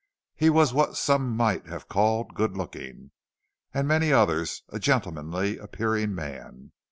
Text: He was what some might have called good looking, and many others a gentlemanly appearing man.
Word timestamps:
He 0.33 0.49
was 0.49 0.73
what 0.73 0.97
some 0.97 1.37
might 1.37 1.67
have 1.67 1.87
called 1.87 2.33
good 2.33 2.57
looking, 2.57 3.11
and 3.71 3.87
many 3.87 4.11
others 4.11 4.63
a 4.69 4.79
gentlemanly 4.79 5.59
appearing 5.59 6.15
man. 6.15 6.71